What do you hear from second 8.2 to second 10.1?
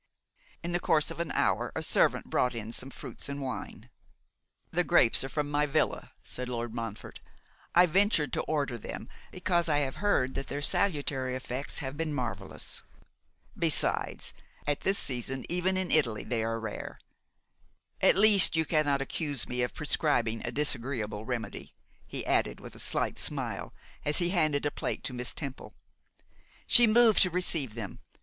to order them, because I have